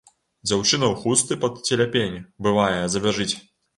[0.49, 2.17] Дзяўчына ў хустцы пад целяпень,
[2.49, 3.33] бывае, забяжыць.